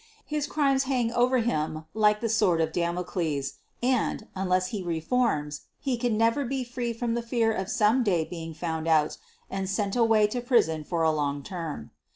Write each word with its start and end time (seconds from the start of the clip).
His 0.25 0.47
crimes 0.47 0.85
hang 0.85 1.13
over 1.13 1.37
him 1.37 1.85
like 1.93 2.21
the 2.21 2.27
sword 2.27 2.59
of 2.59 2.71
Damocles, 2.73 3.59
and, 3.83 4.27
unless 4.33 4.69
he 4.69 4.81
re 4.81 4.99
forms, 4.99 5.61
he 5.79 5.95
can 5.95 6.17
never 6.17 6.43
be 6.43 6.63
free 6.63 6.91
from 6.91 7.13
the 7.13 7.21
fear 7.21 7.51
of 7.53 7.69
some 7.69 8.01
day 8.03 8.25
being 8.25 8.55
found 8.55 8.87
out 8.87 9.19
and 9.47 9.69
sent 9.69 9.95
away 9.95 10.25
to 10.25 10.41
prison 10.41 10.83
for 10.83 11.03
a 11.03 11.11
long 11.11 11.43
term. 11.43 11.91